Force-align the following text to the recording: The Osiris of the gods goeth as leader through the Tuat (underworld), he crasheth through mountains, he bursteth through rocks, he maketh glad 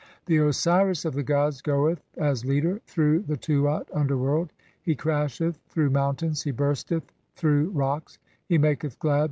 The 0.25 0.37
Osiris 0.39 1.05
of 1.05 1.13
the 1.13 1.21
gods 1.21 1.61
goeth 1.61 2.01
as 2.17 2.43
leader 2.43 2.81
through 2.87 3.19
the 3.19 3.37
Tuat 3.37 3.87
(underworld), 3.93 4.51
he 4.81 4.95
crasheth 4.95 5.59
through 5.69 5.91
mountains, 5.91 6.41
he 6.41 6.49
bursteth 6.51 7.03
through 7.35 7.69
rocks, 7.69 8.17
he 8.47 8.57
maketh 8.57 8.97
glad 8.97 9.19